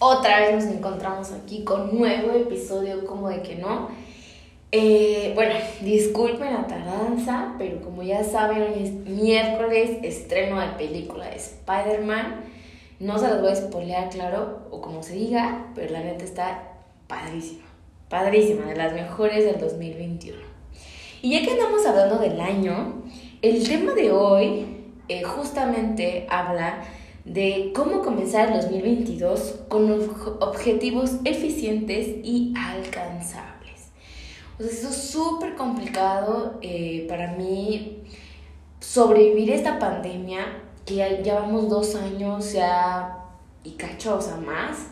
[0.00, 3.88] Otra vez nos encontramos aquí con nuevo episodio, como de que no.
[4.70, 11.26] Eh, bueno, disculpen la tardanza, pero como ya saben, hoy es miércoles, estreno de película
[11.26, 12.44] de Spider-Man.
[13.00, 16.74] No se las voy a spoilear, claro, o como se diga, pero la neta está
[17.08, 17.64] padrísima.
[18.08, 20.38] Padrísima, de las mejores del 2021.
[21.22, 23.02] Y ya que andamos hablando del año,
[23.42, 24.66] el tema de hoy
[25.08, 26.84] eh, justamente habla
[27.28, 29.90] de cómo comenzar el 2022 con
[30.40, 33.90] objetivos eficientes y alcanzables.
[34.58, 38.02] O sea, eso es súper complicado eh, para mí
[38.80, 43.26] sobrevivir esta pandemia, que ya llevamos dos años ya
[43.62, 44.88] y cachosa más.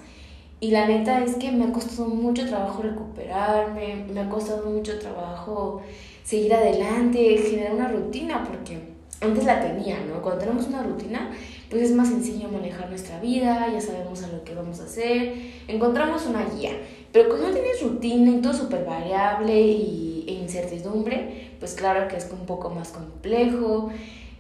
[0.61, 4.98] Y la neta es que me ha costado mucho trabajo recuperarme, me ha costado mucho
[4.98, 5.83] trabajo
[6.23, 10.20] seguir adelante, generar una rutina, porque antes la tenía, ¿no?
[10.20, 11.31] Cuando tenemos una rutina,
[11.70, 15.34] pues es más sencillo manejar nuestra vida, ya sabemos a lo que vamos a hacer,
[15.69, 16.73] encontramos una guía.
[17.12, 22.17] Pero cuando no tienes rutina y todo súper variable y, e incertidumbre, pues claro que
[22.17, 23.91] es un poco más complejo,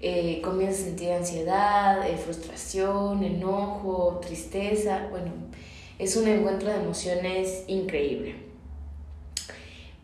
[0.02, 5.32] eh, comienzas a sentir ansiedad, eh, frustración, enojo, tristeza, bueno,
[5.98, 8.36] es un encuentro de emociones increíble.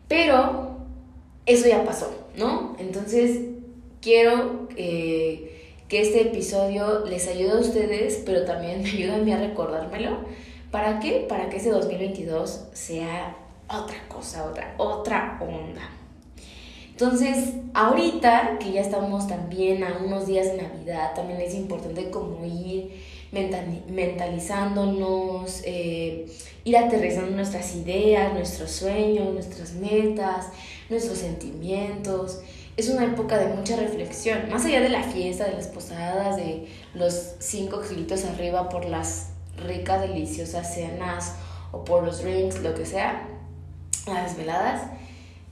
[0.07, 0.77] Pero
[1.45, 2.75] eso ya pasó, ¿no?
[2.79, 3.52] Entonces
[4.03, 9.31] quiero eh, que este episodio les ayude a ustedes, pero también me ayude a mí
[9.31, 10.17] a recordármelo.
[10.69, 11.25] ¿Para qué?
[11.29, 13.37] Para que ese 2022 sea
[13.69, 15.89] otra cosa, otra, otra onda.
[16.89, 22.45] Entonces, ahorita que ya estamos también a unos días de Navidad, también es importante como
[22.45, 26.27] ir mentalizándonos, eh,
[26.63, 30.49] ir aterrizando nuestras ideas, nuestros sueños, nuestras metas,
[30.89, 32.41] nuestros sentimientos
[32.75, 36.67] es una época de mucha reflexión, más allá de la fiesta, de las posadas, de
[36.95, 41.35] los cinco kilitos arriba por las ricas, deliciosas cenas
[41.71, 43.27] o por los drinks, lo que sea,
[44.07, 44.81] las veladas,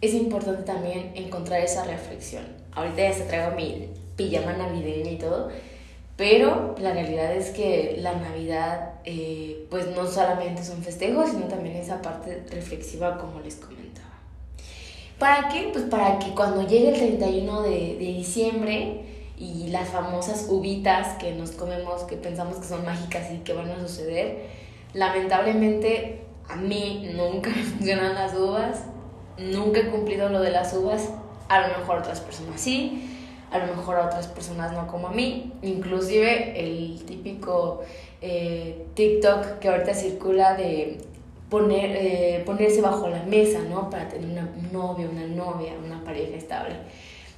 [0.02, 2.44] es importante también encontrar esa reflexión.
[2.72, 5.52] Ahorita ya se traigo mi pijama navideña y todo,
[6.18, 11.46] pero la realidad es que la Navidad, eh, pues no solamente es un festejo, sino
[11.46, 14.10] también esa parte reflexiva, como les comentaba.
[15.22, 15.70] ¿Para qué?
[15.72, 19.04] Pues para que cuando llegue el 31 de, de diciembre
[19.38, 23.70] y las famosas uvitas que nos comemos, que pensamos que son mágicas y que van
[23.70, 24.48] a suceder,
[24.96, 28.86] lamentablemente a mí nunca me funcionan las uvas,
[29.38, 31.09] nunca he cumplido lo de las uvas,
[31.50, 33.08] a lo mejor otras personas sí,
[33.52, 37.84] a lo mejor a otras personas no como a mí, inclusive el típico
[38.22, 41.10] eh, TikTok que ahorita circula de
[41.51, 43.89] poner, eh, ponerse bajo la mesa, ¿no?
[43.89, 46.75] Para tener una, un novio, una novia, una pareja estable.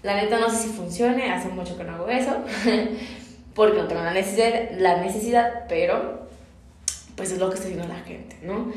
[0.03, 2.29] La neta no sé si funcione, hace mucho que no hago eso,
[3.55, 6.27] porque tengo la necesidad, la necesidad, pero
[7.15, 8.71] pues es lo que está haciendo la gente, ¿no?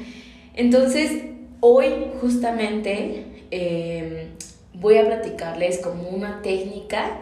[0.55, 1.25] Entonces,
[1.61, 4.31] hoy justamente em,
[4.73, 7.19] voy a platicarles como una técnica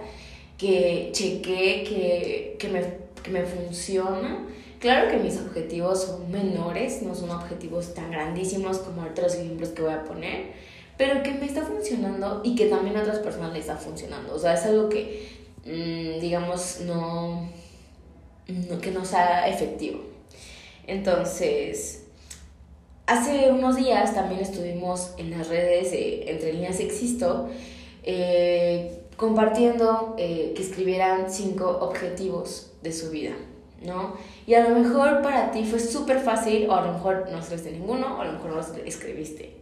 [0.56, 2.84] que chequé que, que, me,
[3.24, 4.47] que me funciona
[4.84, 9.81] Claro que mis objetivos son menores, no son objetivos tan grandísimos como otros ejemplos que
[9.81, 10.49] voy a poner,
[10.99, 14.34] pero que me está funcionando y que también a otras personas les está funcionando.
[14.34, 15.27] O sea, es algo que,
[15.65, 17.49] mm, digamos, no,
[18.83, 20.00] que no sea efectivo.
[20.87, 22.03] Entonces,
[23.06, 27.49] hace unos días también estuvimos en las redes Entre Líneas Existo
[28.03, 33.34] eh, compartiendo eh, que escribieran cinco objetivos de su vida.
[33.84, 34.16] ¿No?
[34.47, 37.72] Y a lo mejor para ti fue súper fácil, o a lo mejor no escribiste
[37.72, 39.57] ninguno, o a lo mejor no escribiste.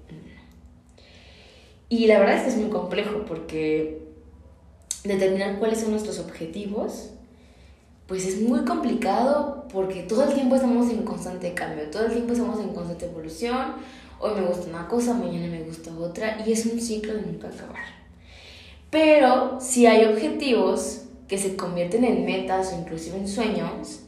[1.89, 4.03] Y la verdad es que es muy complejo porque
[5.05, 7.11] determinar cuáles son nuestros objetivos,
[8.07, 12.33] pues es muy complicado porque todo el tiempo estamos en constante cambio, todo el tiempo
[12.33, 13.75] estamos en constante evolución.
[14.21, 17.49] Hoy me gusta una cosa, mañana me gusta otra, y es un ciclo de nunca
[17.49, 17.85] acabar.
[18.91, 24.02] Pero si hay objetivos que se convierten en metas o inclusive en sueños,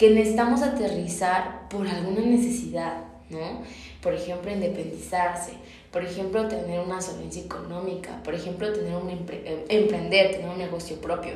[0.00, 3.62] que necesitamos aterrizar por alguna necesidad ¿no?
[4.00, 5.52] Por ejemplo, independizarse,
[5.92, 11.00] por ejemplo, tener una solvencia económica, por ejemplo, tener un eh, emprender, tener un negocio
[11.02, 11.34] propio.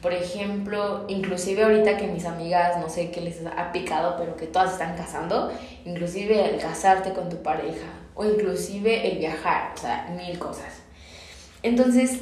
[0.00, 4.46] Por ejemplo, inclusive ahorita que mis amigas, no sé qué les ha picado, pero que
[4.46, 5.52] todas están casando,
[5.84, 10.82] inclusive el casarte con tu pareja o inclusive el viajar, o sea, mil cosas.
[11.64, 12.20] Entonces,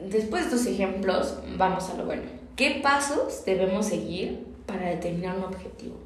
[0.00, 2.22] después de estos ejemplos, vamos a lo bueno.
[2.56, 5.96] ¿Qué pasos debemos seguir para determinar un objetivo?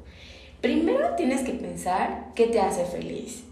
[0.61, 3.43] Primero tienes que pensar qué te hace feliz.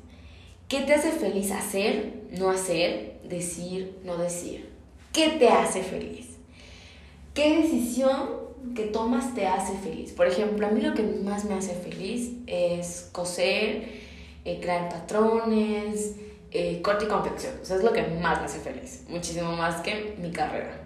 [0.68, 4.70] ¿Qué te hace feliz hacer, no hacer, decir, no decir?
[5.12, 6.30] ¿Qué te hace feliz?
[7.34, 8.44] ¿Qué decisión
[8.76, 10.12] que tomas te hace feliz?
[10.14, 13.90] Por ejemplo, a mí lo que más me hace feliz es coser,
[14.46, 16.16] eh, crear patrones,
[16.52, 17.54] eh, corte y confección.
[17.60, 19.04] O es lo que más me hace feliz.
[19.08, 20.80] Muchísimo más que mi carrera.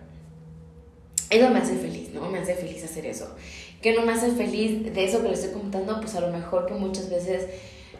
[1.29, 2.29] Eso me hace feliz, ¿no?
[2.29, 3.35] Me hace feliz hacer eso.
[3.81, 5.99] ¿Qué no me hace feliz de eso que les estoy contando?
[5.99, 7.47] Pues a lo mejor que muchas veces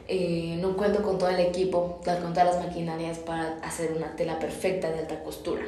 [0.08, 4.40] eh, no cuento con todo el equipo, con todas las maquinarias para hacer una tela
[4.40, 5.64] perfecta de alta costura.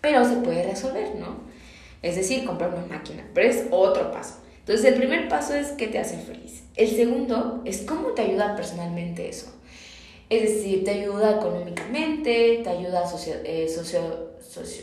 [0.00, 1.38] Pero se puede resolver, ¿no?
[2.02, 3.26] Es decir, comprar una máquina.
[3.32, 4.34] Pero es otro paso.
[4.58, 6.64] Entonces, el primer paso es qué te hace feliz.
[6.76, 9.46] El segundo es cómo te ayuda personalmente eso.
[10.28, 14.25] Es decir, te ayuda económicamente, te ayuda socio, eh, socio,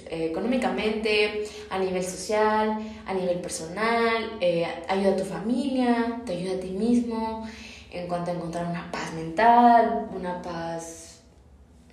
[0.09, 4.39] económicamente, a nivel social, a nivel personal,
[4.87, 7.47] ayuda a tu familia, te ayuda a ti mismo,
[7.91, 11.21] en cuanto a encontrar una paz mental, una paz,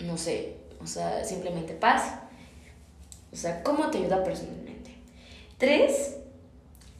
[0.00, 2.14] no sé, o sea, simplemente paz.
[3.32, 4.90] O sea, ¿cómo te ayuda personalmente?
[5.58, 6.16] Tres,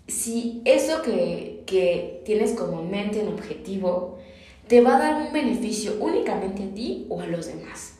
[0.06, 4.18] si eso que, que tienes como mente en objetivo
[4.68, 7.94] te va a dar un beneficio únicamente a ti o a los demás,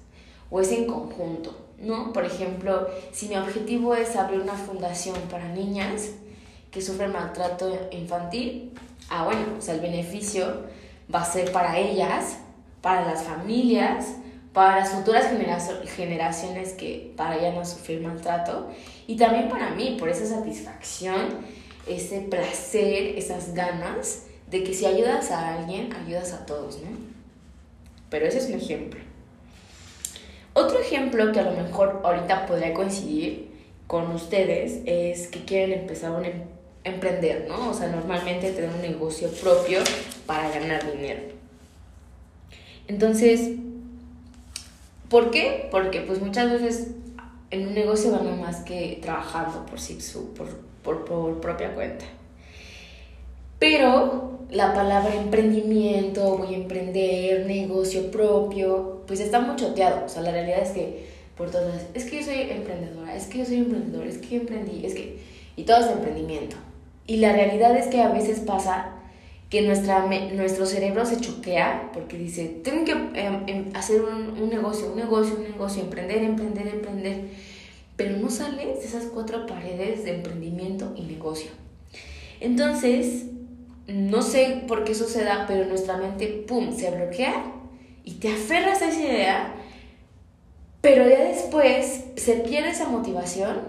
[0.51, 2.13] o es en conjunto, ¿no?
[2.13, 6.11] Por ejemplo, si mi objetivo es abrir una fundación para niñas
[6.71, 8.73] que sufren maltrato infantil,
[9.09, 10.65] ah, bueno, o sea, el beneficio
[11.13, 12.39] va a ser para ellas,
[12.81, 14.07] para las familias,
[14.53, 15.27] para las futuras
[15.97, 18.69] generaciones que vayan a sufrir maltrato
[19.07, 21.39] y también para mí, por esa satisfacción,
[21.87, 26.91] ese placer, esas ganas de que si ayudas a alguien, ayudas a todos, ¿no?
[28.11, 29.10] Pero ese es un ejemplo.
[30.61, 33.51] Otro ejemplo que a lo mejor ahorita podría coincidir
[33.87, 36.43] con ustedes es que quieren empezar un em-,
[36.85, 37.71] emprender, ¿no?
[37.71, 39.79] O sea, normalmente tener un negocio propio
[40.27, 41.23] para ganar dinero.
[42.89, 43.53] Entonces,
[45.09, 45.69] ¿por qué?
[45.71, 46.89] Porque pues muchas veces
[47.51, 49.99] en un negocio gana más que trabajando por sí,
[50.37, 50.49] por,
[50.83, 52.05] por, por propia cuenta.
[53.59, 60.05] Pero la palabra emprendimiento, voy a emprender, negocio propio, pues está muy choteado.
[60.07, 61.05] O sea, la realidad es que
[61.37, 64.41] por todas es que yo soy emprendedora, es que yo soy emprendedor, es que yo
[64.43, 65.19] emprendí, es que...
[65.57, 66.55] Y todo es emprendimiento.
[67.09, 68.93] Y la realidad es que a veces pasa
[69.49, 74.93] que nuestra, nuestro cerebro se choquea porque dice, tengo que em, em, hacer un, negocio,
[74.93, 77.25] un negocio, un negocio, emprender, emprender, emprender.
[77.97, 81.51] Pero no sales de esas cuatro paredes de emprendimiento y negocio.
[82.39, 83.25] Entonces,
[83.89, 87.57] no sé por qué suceda, pero nuestra mente, ¡pum!, se bloquea
[88.05, 89.55] y te aferras a esa idea,
[90.81, 93.61] pero ya después se pierde esa motivación,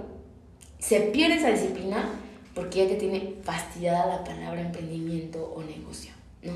[0.80, 2.10] se pierde esa disciplina
[2.54, 6.12] porque ya te tiene fastidiada la palabra emprendimiento o negocio,
[6.44, 6.54] ¿no?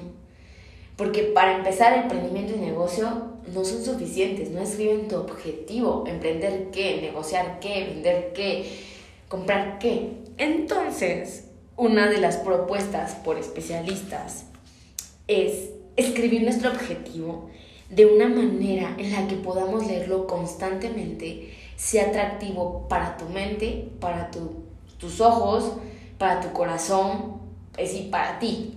[0.95, 7.01] Porque para empezar, emprendimiento y negocio no son suficientes, no escriben tu objetivo, emprender qué,
[7.01, 8.65] negociar qué, vender qué,
[9.27, 10.11] comprar qué.
[10.37, 14.45] Entonces, una de las propuestas por especialistas
[15.27, 17.49] es escribir nuestro objetivo
[17.89, 24.31] de una manera en la que podamos leerlo constantemente, sea atractivo para tu mente, para
[24.31, 24.65] tu
[24.97, 25.73] tus ojos,
[26.17, 27.35] para tu corazón,
[27.77, 28.73] es decir, para ti.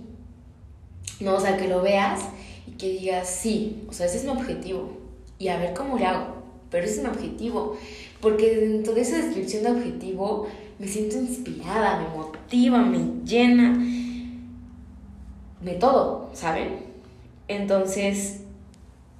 [1.19, 2.21] No, o sea, que lo veas
[2.67, 4.97] y que digas, sí, o sea, ese es mi objetivo.
[5.37, 6.35] Y a ver cómo le hago.
[6.69, 7.77] Pero ese es mi objetivo.
[8.21, 10.47] Porque dentro de esa descripción de objetivo
[10.77, 13.77] me siento inspirada, me motiva, me llena,
[15.61, 16.85] de todo, ¿saben?
[17.47, 18.41] Entonces,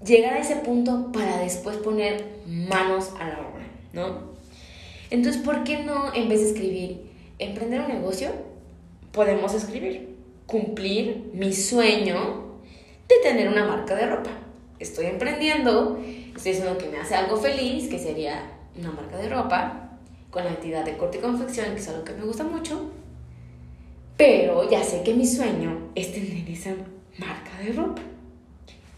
[0.05, 4.29] llegar a ese punto para después poner manos a la obra, ¿no?
[5.09, 8.29] Entonces, ¿por qué no, en vez de escribir, emprender un negocio,
[9.11, 10.15] podemos escribir,
[10.45, 12.59] cumplir mi sueño
[13.07, 14.31] de tener una marca de ropa?
[14.79, 15.99] Estoy emprendiendo,
[16.35, 18.43] estoy diciendo que me hace algo feliz, que sería
[18.77, 19.89] una marca de ropa,
[20.29, 22.91] con la actividad de corte y confección, que es algo que me gusta mucho,
[24.15, 26.71] pero ya sé que mi sueño es tener esa
[27.17, 28.01] marca de ropa.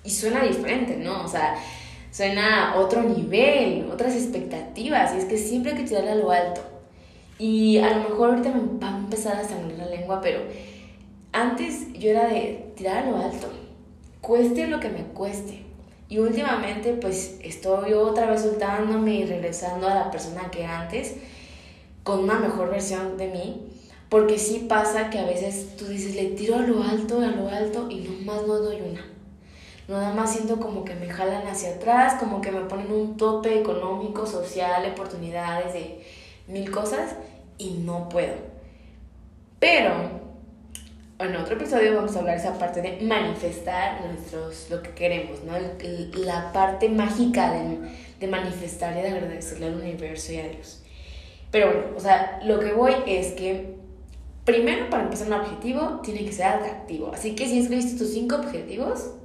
[0.04, 1.24] Y suena diferente, ¿no?
[1.24, 1.56] O sea,
[2.12, 6.32] suena a otro nivel, otras expectativas, y es que siempre hay que tirarle a lo
[6.32, 6.62] alto.
[7.40, 10.42] Y a lo mejor ahorita me va a empezar a sangrar la lengua, pero
[11.32, 13.48] antes yo era de tirar a lo alto,
[14.22, 15.64] cueste lo que me cueste.
[16.10, 21.16] Y últimamente pues estoy otra vez soltándome y regresando a la persona que antes
[22.04, 23.68] con una mejor versión de mí.
[24.10, 27.48] Porque sí pasa que a veces tú dices, le tiro a lo alto, a lo
[27.48, 29.11] alto y nomás no doy una.
[29.92, 33.60] Nada más siento como que me jalan hacia atrás, como que me ponen un tope
[33.60, 36.02] económico, social, oportunidades de
[36.48, 37.16] mil cosas
[37.58, 38.36] y no puedo.
[39.60, 39.92] Pero
[41.20, 45.56] en otro episodio vamos a hablar esa parte de manifestar nuestros, lo que queremos, ¿no?
[46.24, 47.80] la parte mágica de,
[48.18, 50.82] de manifestar y de agradecerle al universo y a Dios.
[51.52, 53.76] Pero bueno, o sea, lo que voy es que
[54.46, 57.12] primero para empezar un objetivo tiene que ser atractivo.
[57.14, 59.16] Así que si escribiste tus cinco objetivos,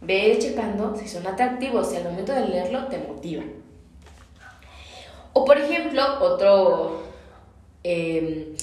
[0.00, 3.42] ve checando si son atractivos, si al momento de leerlo te motiva.
[5.32, 7.02] O por ejemplo, otro,
[7.82, 8.54] em,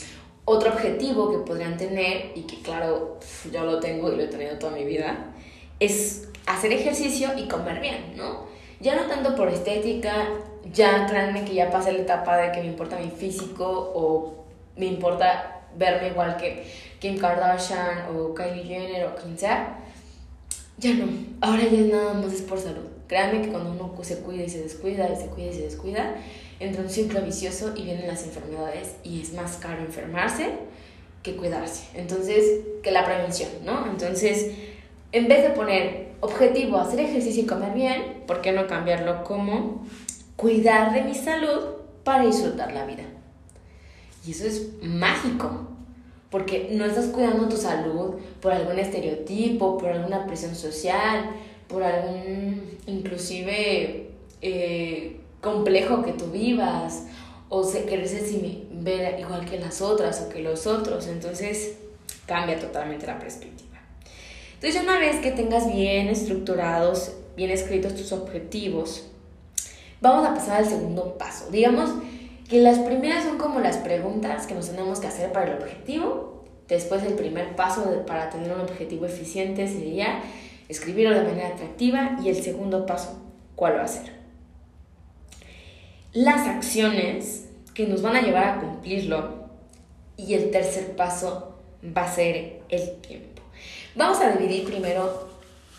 [0.46, 3.20] otro objetivo que podrían tener, y que claro,
[3.52, 5.34] yo lo tengo y lo he tenido toda mi vida,
[5.80, 8.46] es hacer ejercicio y comer bien, ¿no?
[8.80, 10.30] Ya no tanto por estética,
[10.74, 14.86] ya créanme que ya pasé la etapa de que me importa mi físico o me
[14.86, 16.66] importa verme igual que
[17.00, 19.80] Kim Kardashian o Kylie Jenner o quien sea.
[20.78, 21.06] Ya no,
[21.42, 22.84] ahora ya nada más es por salud.
[23.08, 26.16] Créanme que cuando uno se cuida y se descuida y se cuida y se descuida,
[26.60, 30.50] entra un ciclo vicioso y vienen las enfermedades y es más caro enfermarse
[31.24, 31.86] que cuidarse.
[31.94, 33.88] Entonces, que la prevención, ¿no?
[33.88, 34.52] Entonces,
[35.12, 39.86] en vez de poner objetivo hacer ejercicio y comer bien, ¿por qué no cambiarlo como
[40.36, 41.60] cuidar de mi salud
[42.04, 43.04] para disfrutar la vida?
[44.26, 45.68] Y eso es mágico,
[46.36, 51.30] porque no estás cuidando tu salud por algún estereotipo, por alguna presión social,
[51.70, 54.10] por algún inclusive
[54.42, 57.04] eh, complejo que tú vivas,
[57.48, 58.10] o se, querer
[58.70, 61.08] ver igual que las otras o que los otros.
[61.08, 61.78] Entonces
[62.26, 63.80] cambia totalmente la perspectiva.
[64.56, 69.06] Entonces una vez que tengas bien estructurados, bien escritos tus objetivos,
[70.02, 71.50] vamos a pasar al segundo paso.
[71.50, 71.92] Digamos
[72.50, 76.44] que las primeras son como las preguntas que nos tenemos que hacer para el objetivo.
[76.68, 80.22] Después el primer paso para tener un objetivo eficiente sería
[80.68, 83.22] escribirlo de manera atractiva y el segundo paso,
[83.56, 84.14] ¿cuál va a ser?
[86.14, 89.46] Las acciones que nos van a llevar a cumplirlo
[90.18, 91.56] y el tercer paso
[91.96, 93.42] va a ser el tiempo.
[93.96, 95.30] Vamos a dividir primero,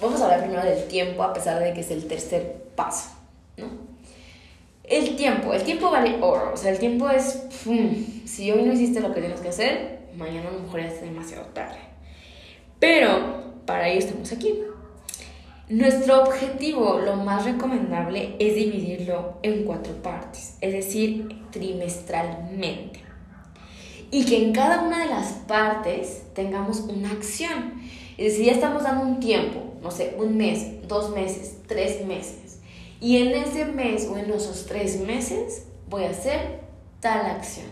[0.01, 3.11] vamos a hablar primero del tiempo a pesar de que es el tercer paso,
[3.57, 3.96] ¿no?
[4.87, 7.43] El tiempo, el tiempo vale oro, o sea, el tiempo es,
[8.25, 11.47] si hoy no hiciste lo que tienes que hacer, mañana a lo mejor es demasiado
[11.47, 11.79] tarde.
[12.79, 14.55] Pero para ello estamos aquí.
[15.69, 23.01] Nuestro objetivo, lo más recomendable, es dividirlo en cuatro partes, es decir, trimestralmente.
[24.13, 27.83] Y que en cada una de las partes tengamos una acción.
[28.17, 32.46] Es decir, ya estamos dando un tiempo, no sé, un mes, dos meses, tres meses.
[33.01, 36.61] Y en ese mes o en esos tres meses voy a hacer
[37.01, 37.67] tal acción.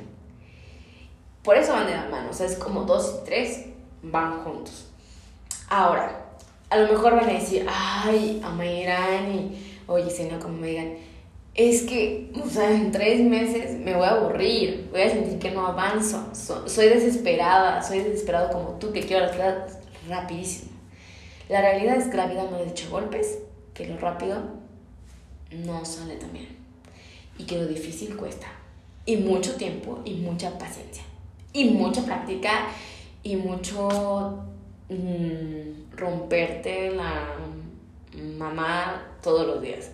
[1.43, 3.66] Por eso van de la mano, o sea, es como dos y tres
[4.02, 4.88] van juntos.
[5.69, 6.37] Ahora,
[6.71, 10.95] a lo mejor van a decir, ay, Amairani, oye, si no, como me digan,
[11.54, 15.50] es que, o sea, en tres meses me voy a aburrir, voy a sentir que
[15.50, 19.78] no avanzo, soy desesperada, soy desesperado como tú, que quiero las cosas
[20.09, 20.73] rapidísimo.
[21.49, 23.38] La realidad es que la vida no es de golpes,
[23.73, 24.63] que lo rápido
[25.64, 26.49] no sale tan bien
[27.38, 28.46] y que lo difícil cuesta,
[29.06, 31.02] y mucho tiempo, y mucha paciencia,
[31.52, 32.68] y mucha práctica,
[33.25, 34.44] y mucho
[34.88, 37.37] Mm, romperte la
[38.38, 39.90] mamá todos los días.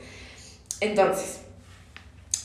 [0.81, 1.43] Entonces,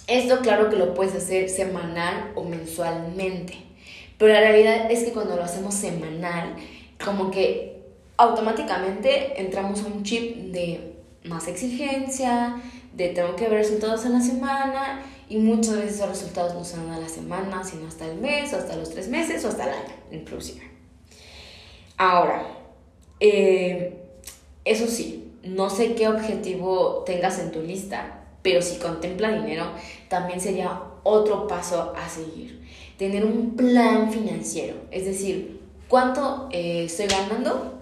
[0.07, 3.57] esto claro que lo puedes hacer semanal o mensualmente,
[4.19, 6.55] pero la realidad es que cuando lo hacemos semanal,
[7.03, 7.81] como que
[8.17, 10.93] automáticamente entramos a un chip de
[11.23, 12.61] más exigencia,
[12.95, 16.89] de tengo que ver resultados en la semana y muchas veces esos resultados no son
[16.91, 19.69] a la semana, sino hasta el mes, o hasta los tres meses, o hasta el
[19.71, 20.61] año, inclusive.
[21.97, 22.45] Ahora,
[23.19, 24.01] eh,
[24.63, 29.65] eso sí, no sé qué objetivo tengas en tu lista, pero si contempla dinero,
[30.07, 32.63] también sería otro paso a seguir.
[32.97, 37.73] Tener un plan financiero, es decir, cuánto eh, estoy ganando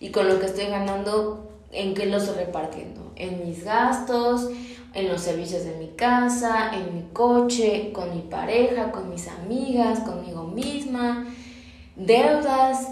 [0.00, 3.12] y con lo que estoy ganando, en qué lo estoy repartiendo.
[3.16, 4.48] En mis gastos,
[4.94, 10.00] en los servicios de mi casa, en mi coche, con mi pareja, con mis amigas,
[10.00, 11.26] conmigo misma,
[11.96, 12.88] deudas,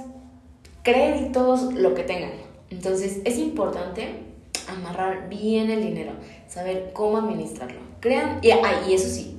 [0.82, 2.32] créditos, lo que tengan.
[2.70, 4.32] Entonces es importante
[4.68, 6.12] amarrar bien el dinero,
[6.48, 7.80] saber cómo administrarlo.
[8.00, 9.38] Crean, y, ah, y eso sí,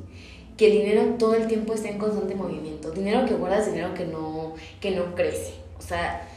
[0.58, 2.92] que el dinero todo el tiempo esté en constante movimiento.
[2.92, 5.54] Dinero que guardas, dinero que no, que no crece.
[5.78, 6.28] O sea,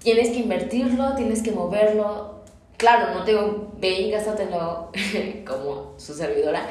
[0.00, 2.35] tienes que invertirlo, tienes que moverlo.
[2.76, 4.90] Claro, no te digo, ve y gástatelo
[5.46, 6.66] como su servidora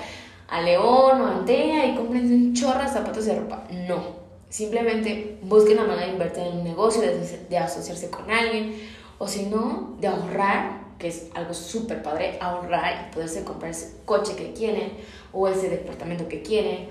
[0.48, 3.64] a León o a Antena y compren un chorro de zapatos de ropa.
[3.72, 4.26] No.
[4.50, 8.76] Simplemente busquen la manera de invertir en un negocio, de, asociarse con alguien,
[9.18, 13.98] o si no, de ahorrar, que es algo súper padre, ahorrar y poderse comprar ese
[14.06, 14.94] coche que quieren,
[15.34, 16.88] o ese departamento que quieren,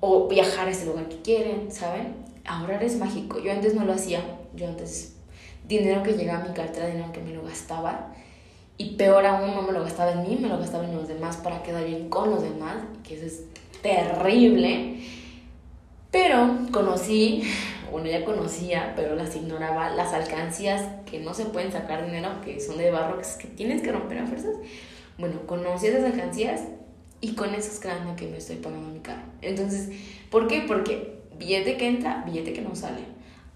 [0.00, 2.14] o viajar a ese lugar que quieren, ¿saben?
[2.44, 3.40] Ahorrar es mágico.
[3.40, 4.22] Yo antes no lo hacía,
[4.54, 5.16] yo antes
[5.66, 8.12] dinero que llegaba a mi cartera, dinero que me lo gastaba,
[8.80, 11.36] y peor aún, no me lo gastaba en mí, me lo gastaba en los demás
[11.36, 13.42] para quedar bien con los demás, que eso es
[13.82, 15.02] terrible.
[16.10, 17.42] Pero conocí,
[17.92, 22.58] bueno, ya conocía, pero las ignoraba, las alcancías que no se pueden sacar dinero, que
[22.58, 24.56] son de barro, que, tienes que romper a fuerzas.
[25.18, 26.62] Bueno, conocí esas alcancías
[27.20, 29.24] y con eso es creando que me estoy pagando mi carro.
[29.42, 29.90] Entonces,
[30.30, 30.64] ¿por qué?
[30.66, 33.02] Porque billete que entra, billete que no sale.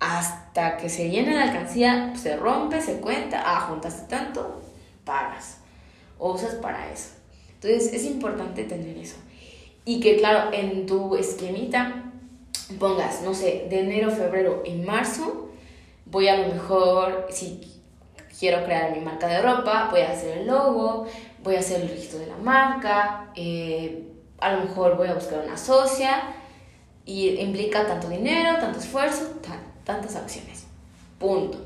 [0.01, 4.61] Hasta que se llena la alcancía, se rompe, se cuenta, ah, juntaste tanto,
[5.05, 5.59] pagas
[6.19, 7.11] o usas para eso.
[7.55, 9.17] Entonces es importante tener eso.
[9.85, 12.13] Y que claro, en tu esquemita
[12.79, 15.51] pongas, no sé, de enero, febrero y marzo,
[16.07, 17.61] voy a lo mejor, si
[18.39, 21.07] quiero crear mi marca de ropa, voy a hacer el logo,
[21.43, 24.09] voy a hacer el registro de la marca, eh,
[24.41, 26.23] a lo mejor voy a buscar una socia
[27.05, 29.41] y implica tanto dinero, tanto esfuerzo,
[29.85, 30.67] tantas acciones.
[31.19, 31.64] Punto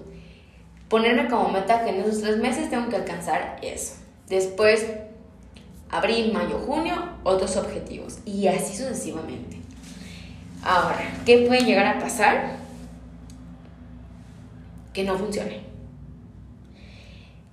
[0.88, 3.94] ponerme como meta que en esos tres meses tengo que alcanzar eso.
[4.28, 4.86] Después,
[5.90, 8.18] abril, mayo, junio, otros objetivos.
[8.24, 9.58] Y así sucesivamente.
[10.62, 12.56] Ahora, ¿qué puede llegar a pasar?
[14.92, 15.60] Que no funcione.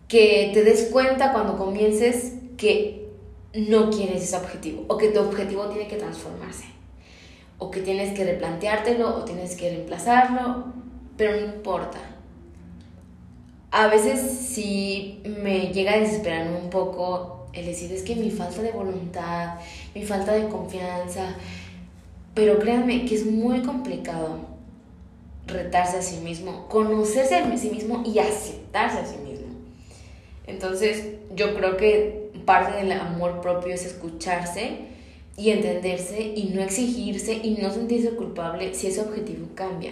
[0.08, 3.10] Que te des cuenta cuando comiences que
[3.54, 6.66] no quieres ese objetivo o que tu objetivo tiene que transformarse
[7.58, 10.74] o que tienes que replanteártelo o tienes que reemplazarlo,
[11.16, 12.15] pero no importa
[13.76, 18.62] a veces sí me llega a desesperar un poco el decir es que mi falta
[18.62, 19.56] de voluntad,
[19.94, 21.36] mi falta de confianza,
[22.34, 24.40] pero créanme que es muy complicado
[25.46, 29.48] retarse a sí mismo, conocerse a sí mismo y aceptarse a sí mismo.
[30.48, 34.86] Entonces yo creo que parte del amor propio es escucharse
[35.36, 39.92] y entenderse y no exigirse y no sentirse culpable si ese objetivo cambia.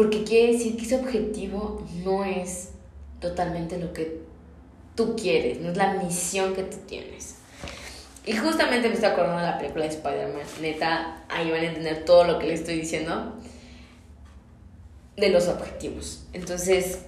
[0.00, 2.70] Porque quiere decir que ese objetivo no es
[3.20, 4.22] totalmente lo que
[4.94, 7.34] tú quieres, no es la misión que tú tienes.
[8.24, 10.42] Y justamente me estoy acordando de la película de Spider-Man.
[10.62, 13.34] Neta, ahí van a entender todo lo que le estoy diciendo
[15.18, 16.24] de los objetivos.
[16.32, 17.00] Entonces,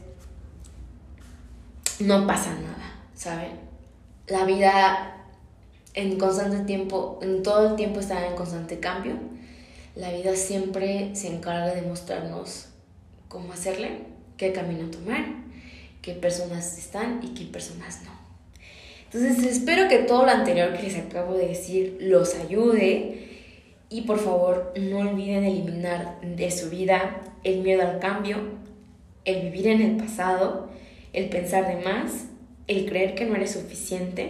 [1.98, 3.59] no pasa nada, ¿saben?
[4.26, 5.16] La vida
[5.94, 9.14] en constante tiempo, en todo el tiempo está en constante cambio.
[9.96, 12.68] La vida siempre se encarga de mostrarnos
[13.32, 13.88] cómo hacerle,
[14.36, 15.24] qué camino tomar,
[16.02, 18.10] qué personas están y qué personas no.
[19.04, 23.28] Entonces espero que todo lo anterior que les acabo de decir los ayude
[23.88, 28.36] y por favor no olviden eliminar de su vida el miedo al cambio,
[29.24, 30.68] el vivir en el pasado,
[31.14, 32.26] el pensar de más,
[32.66, 34.28] el creer que no eres suficiente,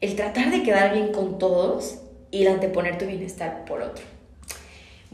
[0.00, 1.98] el tratar de quedar bien con todos
[2.30, 4.13] y el anteponer tu bienestar por otro.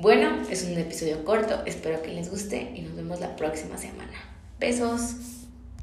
[0.00, 4.14] Bueno, es un episodio corto, espero que les guste y nos vemos la próxima semana.
[4.58, 5.39] Besos.